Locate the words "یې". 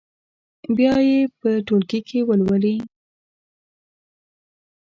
1.11-1.21